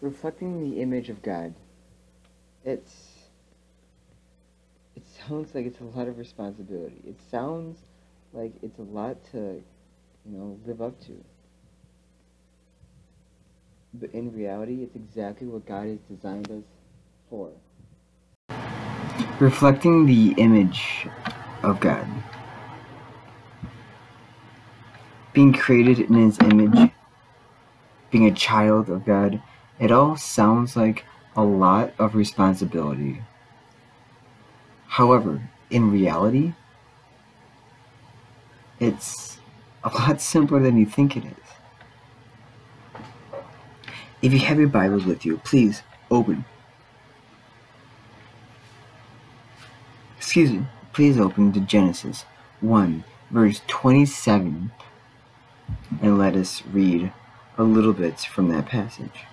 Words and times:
reflecting 0.00 0.60
the 0.60 0.80
image 0.80 1.08
of 1.08 1.22
God. 1.22 1.54
It's 2.64 3.20
it 4.96 5.02
sounds 5.06 5.54
like 5.54 5.66
it's 5.66 5.80
a 5.80 5.84
lot 5.98 6.08
of 6.08 6.18
responsibility. 6.18 7.00
It 7.06 7.16
sounds 7.30 7.78
like 8.32 8.52
it's 8.62 8.78
a 8.78 8.82
lot 8.82 9.16
to, 9.32 9.62
you 10.26 10.36
know, 10.36 10.58
live 10.66 10.82
up 10.82 11.00
to. 11.06 11.24
But 13.94 14.10
in 14.12 14.32
reality, 14.32 14.82
it's 14.82 14.94
exactly 14.94 15.46
what 15.46 15.66
God 15.66 15.86
has 15.86 15.98
designed 16.08 16.50
us 16.50 16.64
for. 17.28 17.50
Reflecting 19.40 20.06
the 20.06 20.34
image 20.36 21.08
of 21.62 21.80
God. 21.80 22.06
Being 25.32 25.52
created 25.52 26.00
in 26.00 26.14
His 26.14 26.38
image, 26.40 26.92
being 28.10 28.26
a 28.26 28.34
child 28.34 28.90
of 28.90 29.04
God, 29.04 29.42
it 29.80 29.90
all 29.90 30.16
sounds 30.16 30.76
like 30.76 31.04
a 31.34 31.42
lot 31.42 31.92
of 31.98 32.14
responsibility. 32.14 33.22
However, 34.86 35.50
in 35.70 35.90
reality, 35.90 36.52
it's 38.78 39.38
a 39.82 39.88
lot 39.94 40.20
simpler 40.20 40.60
than 40.60 40.76
you 40.76 40.84
think 40.84 41.16
it 41.16 41.24
is. 41.24 41.32
If 44.20 44.34
you 44.34 44.40
have 44.40 44.58
your 44.58 44.68
Bibles 44.68 45.06
with 45.06 45.24
you, 45.24 45.38
please 45.38 45.82
open. 46.10 46.44
Excuse 50.18 50.52
me, 50.52 50.66
please 50.92 51.18
open 51.18 51.52
to 51.52 51.60
Genesis 51.60 52.26
1, 52.60 53.02
verse 53.30 53.62
27, 53.66 54.70
and 56.02 56.18
let 56.18 56.36
us 56.36 56.62
read 56.66 57.12
a 57.56 57.62
little 57.62 57.94
bit 57.94 58.20
from 58.20 58.50
that 58.50 58.66
passage. 58.66 59.24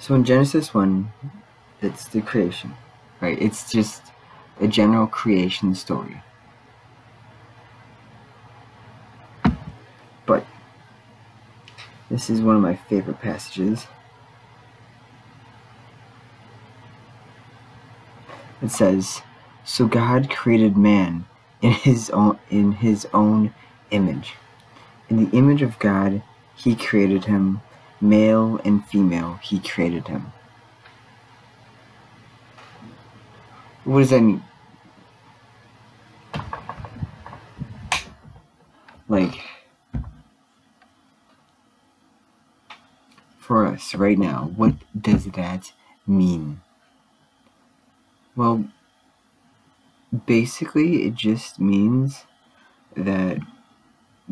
So 0.00 0.14
in 0.14 0.24
Genesis 0.24 0.72
1, 0.72 1.12
it's 1.82 2.08
the 2.08 2.22
creation, 2.22 2.72
right? 3.20 3.40
It's 3.40 3.70
just 3.70 4.02
a 4.58 4.66
general 4.66 5.06
creation 5.06 5.74
story. 5.74 6.22
But 10.24 10.46
this 12.08 12.30
is 12.30 12.40
one 12.40 12.56
of 12.56 12.62
my 12.62 12.76
favorite 12.76 13.20
passages. 13.20 13.86
It 18.62 18.70
says, 18.70 19.20
"So 19.64 19.86
God 19.86 20.30
created 20.30 20.78
man 20.78 21.26
in 21.60 21.72
his 21.72 22.08
own 22.08 22.38
in 22.48 22.72
his 22.72 23.06
own 23.12 23.52
image. 23.90 24.34
In 25.10 25.24
the 25.24 25.36
image 25.36 25.60
of 25.60 25.78
God 25.78 26.22
he 26.54 26.74
created 26.74 27.26
him, 27.26 27.60
Male 28.00 28.60
and 28.64 28.84
female, 28.86 29.38
he 29.42 29.58
created 29.58 30.08
him. 30.08 30.32
What 33.84 34.00
does 34.00 34.10
that 34.10 34.20
mean? 34.20 34.42
Like, 39.08 39.40
for 43.38 43.66
us 43.66 43.94
right 43.94 44.16
now, 44.16 44.52
what 44.54 44.74
does 44.98 45.24
that 45.32 45.72
mean? 46.06 46.60
Well, 48.36 48.64
basically, 50.26 51.02
it 51.04 51.14
just 51.14 51.58
means 51.58 52.24
that 52.96 53.38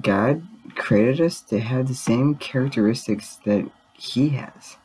God 0.00 0.42
created 0.74 1.20
us 1.20 1.40
to 1.40 1.60
have 1.60 1.88
the 1.88 1.94
same 1.94 2.34
characteristics 2.36 3.36
that 3.44 3.70
He 3.94 4.30
has. 4.30 4.76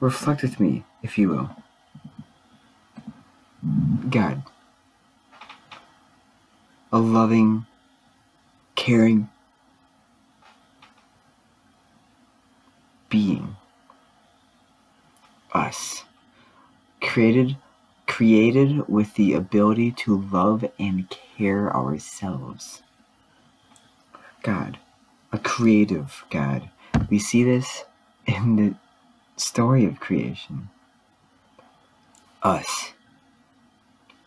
Reflect 0.00 0.42
with 0.42 0.60
me, 0.60 0.84
if 1.02 1.16
you 1.18 1.28
will. 1.28 1.50
God, 4.10 4.42
a 6.92 6.98
loving, 6.98 7.66
caring 8.74 9.28
being, 13.08 13.56
us, 15.52 16.04
created 17.00 17.56
created 18.06 18.86
with 18.88 19.14
the 19.14 19.32
ability 19.32 19.90
to 19.90 20.18
love 20.30 20.64
and 20.78 21.08
care 21.10 21.74
ourselves. 21.74 22.82
God, 24.44 24.78
a 25.32 25.38
creative 25.38 26.22
God. 26.28 26.68
We 27.08 27.18
see 27.18 27.42
this 27.44 27.84
in 28.26 28.56
the 28.56 28.74
story 29.38 29.86
of 29.86 30.00
creation. 30.00 30.68
Us, 32.42 32.92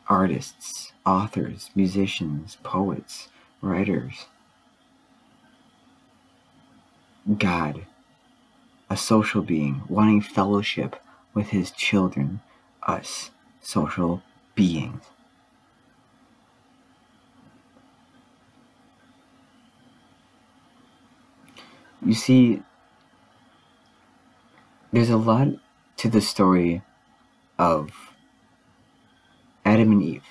artists, 0.08 0.92
authors, 1.06 1.70
musicians, 1.76 2.58
poets, 2.64 3.30
writers. 3.62 4.26
God, 7.38 7.86
a 8.90 8.98
social 8.98 9.44
being 9.44 9.84
wanting 9.88 10.22
fellowship 10.22 10.96
with 11.36 11.50
his 11.50 11.70
children, 11.70 12.42
us 12.88 13.30
social 13.62 14.24
beings. 14.56 15.04
You 22.08 22.14
see, 22.14 22.62
there's 24.94 25.10
a 25.10 25.18
lot 25.18 25.50
to 25.98 26.10
the 26.10 26.22
story 26.22 26.82
of 27.60 27.90
Adam 29.66 29.92
and 29.92 30.02
Eve. 30.02 30.24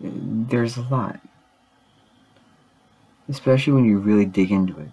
There's 0.00 0.78
a 0.78 0.82
lot. 0.84 1.20
Especially 3.28 3.74
when 3.74 3.84
you 3.84 3.98
really 3.98 4.24
dig 4.24 4.50
into 4.50 4.80
it. 4.80 4.88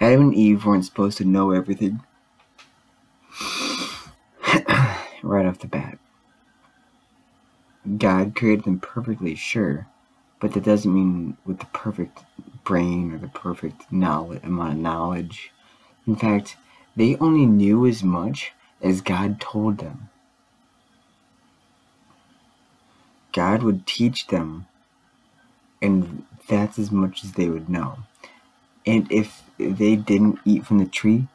Adam 0.00 0.22
and 0.22 0.34
Eve 0.34 0.64
weren't 0.64 0.84
supposed 0.84 1.18
to 1.18 1.24
know 1.24 1.52
everything 1.52 2.02
right 5.22 5.46
off 5.46 5.60
the 5.60 5.68
bat. 5.68 5.97
God 7.98 8.34
created 8.34 8.64
them 8.64 8.80
perfectly, 8.80 9.34
sure, 9.34 9.86
but 10.40 10.52
that 10.52 10.64
doesn't 10.64 10.92
mean 10.92 11.36
with 11.44 11.58
the 11.58 11.66
perfect 11.66 12.24
brain 12.64 13.12
or 13.12 13.18
the 13.18 13.28
perfect 13.28 13.90
knowledge, 13.92 14.42
amount 14.44 14.74
of 14.74 14.78
knowledge. 14.78 15.52
In 16.06 16.16
fact, 16.16 16.56
they 16.96 17.16
only 17.16 17.46
knew 17.46 17.86
as 17.86 18.02
much 18.02 18.52
as 18.80 19.00
God 19.00 19.40
told 19.40 19.78
them. 19.78 20.08
God 23.32 23.62
would 23.62 23.86
teach 23.86 24.28
them, 24.28 24.66
and 25.82 26.24
that's 26.48 26.78
as 26.78 26.90
much 26.90 27.24
as 27.24 27.32
they 27.32 27.48
would 27.48 27.68
know. 27.68 27.98
And 28.86 29.10
if 29.12 29.42
they 29.58 29.96
didn't 29.96 30.38
eat 30.44 30.64
from 30.64 30.78
the 30.78 30.86
tree, 30.86 31.28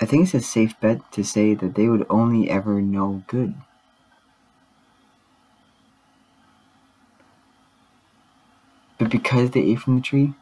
I 0.00 0.06
think 0.06 0.24
it's 0.24 0.34
a 0.34 0.40
safe 0.40 0.78
bet 0.80 1.12
to 1.12 1.22
say 1.22 1.54
that 1.54 1.74
they 1.74 1.88
would 1.88 2.06
only 2.08 2.48
ever 2.48 2.80
know 2.80 3.22
good. 3.26 3.54
But 8.98 9.10
because 9.10 9.50
they 9.50 9.60
ate 9.60 9.80
from 9.80 9.96
the 9.96 10.02
tree, 10.02 10.34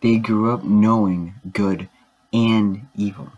they 0.00 0.16
grew 0.18 0.52
up 0.52 0.64
knowing 0.64 1.34
good 1.52 1.88
and 2.32 2.88
evil. 2.96 3.32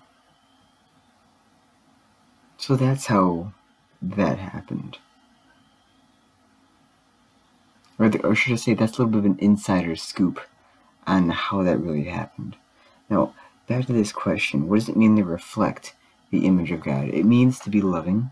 So 2.57 2.77
that's 2.77 3.07
how 3.07 3.53
that 4.01 4.39
happened 4.39 4.99
or, 7.99 8.09
the, 8.09 8.25
or 8.27 8.35
should 8.35 8.53
I 8.53 8.57
say 8.57 8.75
that's 8.75 8.99
a 8.99 9.03
little 9.03 9.13
bit 9.13 9.19
of 9.19 9.25
an 9.25 9.39
insider 9.41 9.97
scoop 9.97 10.41
on 11.07 11.31
how 11.31 11.63
that 11.63 11.79
really 11.79 12.05
happened. 12.05 12.57
Now, 13.09 13.35
back 13.67 13.87
to 13.87 13.93
this 13.93 14.13
question 14.13 14.69
what 14.69 14.77
does 14.81 14.89
it 14.89 14.97
mean 14.97 15.17
to 15.17 15.25
reflect 15.25 15.95
the 16.31 16.47
image 16.47 16.71
of 16.73 16.83
God? 16.83 17.09
It 17.09 17.25
means 17.25 17.59
to 17.61 17.71
be 17.71 17.81
loving 17.81 18.31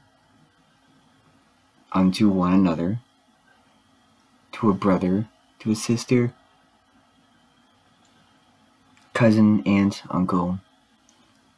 unto 1.93 2.29
one 2.29 2.53
another, 2.53 2.99
to 4.53 4.71
a 4.71 4.75
brother, 4.75 5.29
to 5.61 5.71
a 5.71 5.77
sister, 5.77 6.33
cousin, 9.15 9.63
aunt, 9.67 10.03
uncle, 10.11 10.59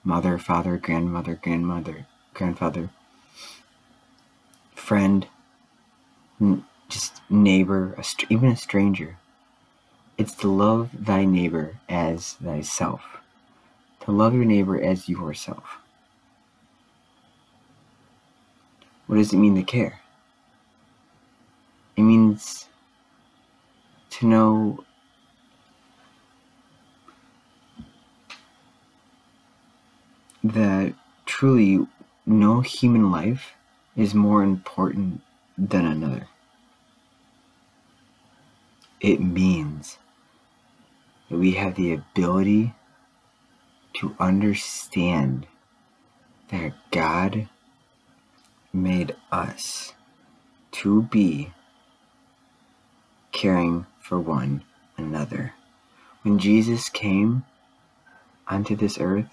mother, 0.02 0.38
father, 0.38 0.76
grandmother, 0.76 1.38
grandmother, 1.42 2.06
grandfather, 2.34 2.90
friend, 4.74 5.26
just 6.88 7.22
neighbor, 7.30 7.96
even 8.28 8.50
a 8.50 8.56
stranger. 8.56 9.16
It's 10.18 10.34
to 10.36 10.48
love 10.48 10.90
thy 10.92 11.24
neighbor 11.24 11.78
as 11.88 12.34
thyself. 12.34 13.02
To 14.04 14.12
love 14.12 14.34
your 14.34 14.44
neighbor 14.44 14.80
as 14.80 15.08
yourself. 15.08 15.78
What 19.06 19.16
does 19.16 19.32
it 19.32 19.38
mean 19.38 19.54
to 19.56 19.62
care? 19.62 20.00
It 21.96 22.02
means 22.02 22.68
to 24.10 24.26
know 24.26 24.84
that 30.42 30.94
truly 31.26 31.86
no 32.26 32.60
human 32.60 33.10
life 33.10 33.52
is 33.96 34.14
more 34.14 34.42
important 34.42 35.20
than 35.56 35.86
another. 35.86 36.28
It 39.00 39.20
means 39.20 39.98
that 41.30 41.38
we 41.38 41.52
have 41.52 41.74
the 41.74 41.94
ability 41.94 42.74
to 43.94 44.16
understand 44.18 45.46
that 46.48 46.72
God 46.90 47.48
made 48.72 49.14
us 49.30 49.94
to 50.72 51.02
be 51.02 51.52
caring 53.32 53.86
for 54.00 54.18
one 54.18 54.62
another. 54.96 55.54
When 56.22 56.38
Jesus 56.38 56.88
came 56.88 57.44
onto 58.48 58.76
this 58.76 58.98
earth, 58.98 59.30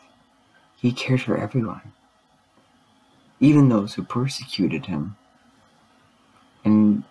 he 0.75 0.91
cared 0.91 1.21
for 1.21 1.37
everyone, 1.37 1.93
even 3.39 3.69
those 3.69 3.93
who 3.93 4.03
persecuted 4.03 4.87
him. 4.87 5.15
And 6.63 7.03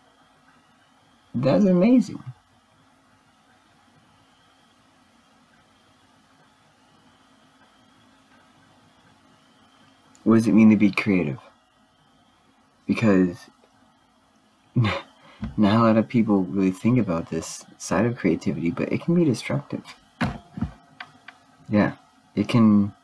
that's 1.35 1.65
amazing. 1.65 2.23
What 10.31 10.37
does 10.37 10.47
it 10.47 10.55
mean 10.55 10.71
to 10.71 10.77
be 10.77 10.93
creative? 10.93 11.41
Because 12.87 13.47
not 14.77 14.95
a 15.59 15.83
lot 15.83 15.97
of 15.97 16.07
people 16.07 16.45
really 16.45 16.71
think 16.71 17.01
about 17.01 17.31
this 17.31 17.65
side 17.79 18.07
of 18.07 18.17
creativity, 18.17 18.71
but 18.71 18.93
it 18.93 19.03
can 19.03 19.17
be 19.17 19.25
destructive. 19.25 19.83
Yeah, 21.69 21.95
it 22.37 22.47
can. 22.47 22.95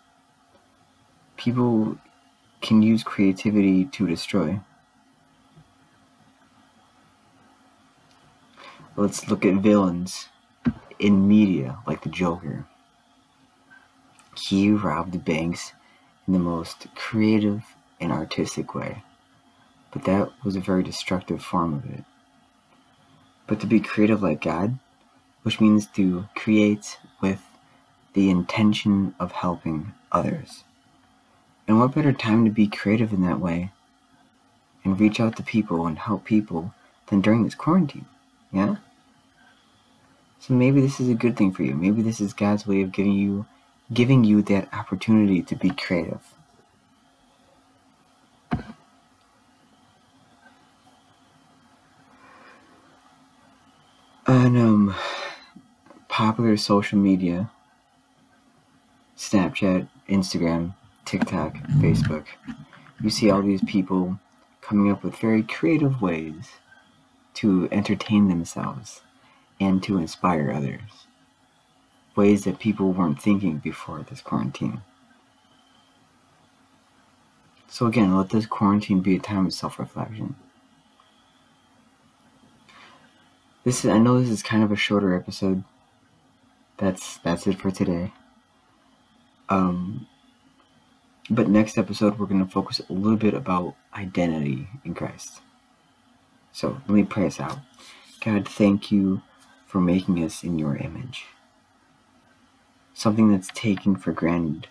People 1.36 1.98
can 2.60 2.80
use 2.80 3.02
creativity 3.02 3.86
to 3.86 4.06
destroy. 4.06 4.60
Let's 8.94 9.28
look 9.28 9.44
at 9.44 9.54
villains 9.54 10.28
in 11.00 11.26
media 11.26 11.78
like 11.88 12.04
the 12.04 12.08
Joker. 12.08 12.66
He 14.36 14.70
robbed 14.70 15.24
banks 15.24 15.72
in 16.26 16.32
the 16.32 16.38
most 16.38 16.86
creative 16.94 17.62
and 18.00 18.12
artistic 18.12 18.74
way, 18.74 19.02
but 19.90 20.04
that 20.04 20.30
was 20.44 20.56
a 20.56 20.60
very 20.60 20.82
destructive 20.82 21.42
form 21.42 21.74
of 21.74 21.84
it. 21.86 22.04
But 23.46 23.60
to 23.60 23.66
be 23.66 23.80
creative 23.80 24.22
like 24.22 24.40
God, 24.40 24.78
which 25.42 25.60
means 25.60 25.86
to 25.86 26.28
create 26.34 26.98
with 27.20 27.40
the 28.14 28.30
intention 28.30 29.14
of 29.20 29.30
helping 29.32 29.92
others. 30.10 30.64
And 31.68 31.78
what 31.78 31.94
better 31.94 32.12
time 32.12 32.44
to 32.44 32.50
be 32.50 32.66
creative 32.66 33.12
in 33.12 33.22
that 33.22 33.40
way 33.40 33.70
and 34.84 34.98
reach 34.98 35.20
out 35.20 35.36
to 35.36 35.42
people 35.42 35.86
and 35.86 35.98
help 35.98 36.24
people 36.24 36.74
than 37.08 37.20
during 37.20 37.44
this 37.44 37.54
quarantine? 37.54 38.06
Yeah? 38.52 38.76
So 40.40 40.54
maybe 40.54 40.80
this 40.80 41.00
is 41.00 41.08
a 41.08 41.14
good 41.14 41.36
thing 41.36 41.52
for 41.52 41.62
you. 41.62 41.74
Maybe 41.74 42.02
this 42.02 42.20
is 42.20 42.32
God's 42.32 42.66
way 42.66 42.82
of 42.82 42.92
giving 42.92 43.12
you 43.12 43.46
giving 43.92 44.24
you 44.24 44.42
that 44.42 44.72
opportunity 44.72 45.42
to 45.42 45.54
be 45.54 45.70
creative. 45.70 46.20
On 54.26 54.56
um, 54.56 54.94
popular 56.08 56.56
social 56.56 56.98
media, 56.98 57.48
Snapchat, 59.16 59.86
Instagram, 60.08 60.74
TikTok, 61.04 61.54
Facebook, 61.78 62.26
you 63.00 63.08
see 63.08 63.30
all 63.30 63.42
these 63.42 63.62
people 63.64 64.18
coming 64.60 64.90
up 64.90 65.04
with 65.04 65.16
very 65.16 65.44
creative 65.44 66.02
ways 66.02 66.48
to 67.34 67.68
entertain 67.70 68.28
themselves 68.28 69.02
and 69.60 69.80
to 69.84 69.96
inspire 69.96 70.50
others 70.50 71.05
ways 72.16 72.44
that 72.44 72.58
people 72.58 72.92
weren't 72.92 73.20
thinking 73.20 73.58
before 73.58 74.04
this 74.08 74.20
quarantine. 74.20 74.80
So, 77.68 77.86
again, 77.86 78.16
let 78.16 78.30
this 78.30 78.46
quarantine 78.46 79.00
be 79.00 79.16
a 79.16 79.20
time 79.20 79.46
of 79.46 79.52
self 79.52 79.78
reflection. 79.78 80.34
This 83.64 83.84
is, 83.84 83.90
I 83.90 83.98
know 83.98 84.20
this 84.20 84.30
is 84.30 84.42
kind 84.42 84.62
of 84.62 84.72
a 84.72 84.76
shorter 84.76 85.14
episode. 85.14 85.62
That's 86.78 87.18
that's 87.18 87.46
it 87.46 87.60
for 87.60 87.70
today. 87.70 88.12
Um, 89.48 90.06
but 91.30 91.48
next 91.48 91.76
episode 91.76 92.18
we're 92.18 92.26
going 92.26 92.44
to 92.44 92.50
focus 92.50 92.80
a 92.88 92.92
little 92.92 93.18
bit 93.18 93.34
about 93.34 93.74
identity 93.94 94.68
in 94.84 94.94
Christ. 94.94 95.40
So 96.52 96.80
let 96.86 96.90
me 96.90 97.04
pray 97.04 97.26
us 97.26 97.40
out. 97.40 97.58
God, 98.24 98.48
thank 98.48 98.90
you 98.90 99.22
for 99.66 99.80
making 99.80 100.22
us 100.24 100.42
in 100.42 100.58
your 100.58 100.76
image 100.76 101.26
something 102.96 103.30
that's 103.30 103.48
taken 103.48 103.94
for 103.94 104.10
granted, 104.10 104.66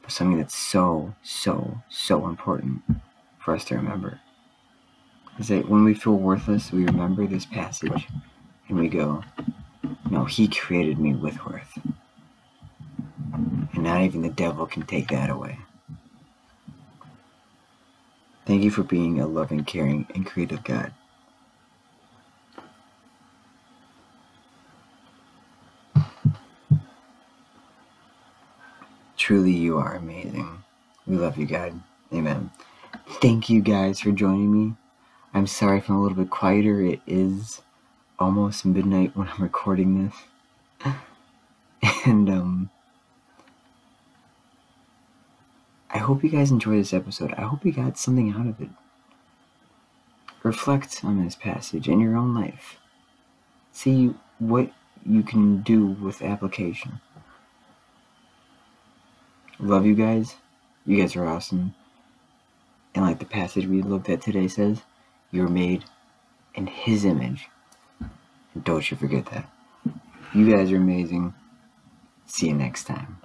but 0.00 0.10
something 0.10 0.38
that's 0.38 0.56
so, 0.56 1.14
so, 1.22 1.78
so 1.90 2.26
important 2.26 2.80
for 3.38 3.54
us 3.54 3.66
to 3.66 3.76
remember. 3.76 4.18
Is 5.38 5.48
that 5.48 5.68
when 5.68 5.84
we 5.84 5.92
feel 5.92 6.14
worthless, 6.14 6.72
we 6.72 6.86
remember 6.86 7.26
this 7.26 7.44
passage 7.44 8.08
and 8.68 8.78
we 8.78 8.88
go, 8.88 9.22
No, 10.10 10.24
He 10.24 10.48
created 10.48 10.98
me 10.98 11.14
with 11.14 11.44
worth. 11.44 11.78
And 13.34 13.82
not 13.84 14.00
even 14.00 14.22
the 14.22 14.30
devil 14.30 14.66
can 14.66 14.84
take 14.84 15.08
that 15.08 15.28
away. 15.28 15.58
Thank 18.46 18.62
you 18.62 18.70
for 18.70 18.82
being 18.82 19.20
a 19.20 19.26
loving, 19.26 19.62
caring, 19.64 20.06
and 20.14 20.26
creative 20.26 20.64
God. 20.64 20.94
Truly, 29.28 29.52
you 29.52 29.76
are 29.76 29.94
amazing. 29.94 30.64
We 31.06 31.18
love 31.18 31.36
you, 31.36 31.44
God. 31.44 31.78
Amen. 32.14 32.50
Thank 33.20 33.50
you 33.50 33.60
guys 33.60 34.00
for 34.00 34.10
joining 34.10 34.50
me. 34.50 34.74
I'm 35.34 35.46
sorry 35.46 35.76
if 35.76 35.90
I'm 35.90 35.96
a 35.96 36.02
little 36.02 36.16
bit 36.16 36.30
quieter. 36.30 36.80
It 36.80 37.02
is 37.06 37.60
almost 38.18 38.64
midnight 38.64 39.14
when 39.14 39.28
I'm 39.28 39.42
recording 39.42 40.10
this. 40.82 40.94
and, 42.06 42.30
um, 42.30 42.70
I 45.90 45.98
hope 45.98 46.24
you 46.24 46.30
guys 46.30 46.50
enjoyed 46.50 46.80
this 46.80 46.94
episode. 46.94 47.34
I 47.34 47.42
hope 47.42 47.66
you 47.66 47.72
got 47.72 47.98
something 47.98 48.32
out 48.32 48.46
of 48.46 48.58
it. 48.62 48.70
Reflect 50.42 51.04
on 51.04 51.22
this 51.22 51.34
passage 51.34 51.86
in 51.86 52.00
your 52.00 52.16
own 52.16 52.34
life. 52.34 52.78
See 53.72 54.14
what 54.38 54.72
you 55.04 55.22
can 55.22 55.60
do 55.60 55.84
with 55.84 56.22
application. 56.22 57.02
Love 59.60 59.86
you 59.86 59.94
guys. 59.94 60.36
You 60.86 61.00
guys 61.00 61.16
are 61.16 61.26
awesome. 61.26 61.74
And 62.94 63.04
like 63.04 63.18
the 63.18 63.24
passage 63.24 63.66
we 63.66 63.82
looked 63.82 64.08
at 64.08 64.22
today 64.22 64.48
says, 64.48 64.82
you're 65.30 65.48
made 65.48 65.84
in 66.54 66.66
His 66.66 67.04
image. 67.04 67.48
And 68.00 68.64
don't 68.64 68.88
you 68.90 68.96
forget 68.96 69.26
that. 69.26 69.50
You 70.34 70.50
guys 70.50 70.70
are 70.70 70.76
amazing. 70.76 71.34
See 72.26 72.48
you 72.48 72.54
next 72.54 72.84
time. 72.84 73.18